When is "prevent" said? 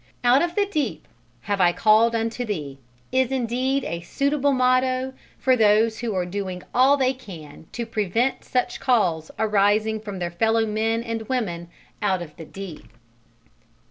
7.85-8.43